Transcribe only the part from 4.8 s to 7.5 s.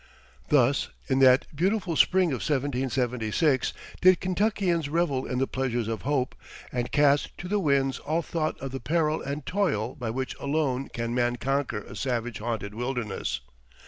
revel in the pleasures of hope, and cast to